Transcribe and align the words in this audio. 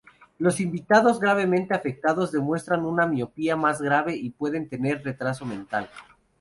Los 0.39 0.59
individuos 0.59 1.19
gravemente 1.19 1.75
afectados 1.75 2.31
demuestran 2.31 2.85
una 2.85 3.05
miopatía 3.05 3.55
más 3.55 3.79
grave 3.83 4.15
y 4.15 4.31
pueden 4.31 4.67
tener 4.67 5.03
retraso 5.03 5.45
mental. 5.45 5.91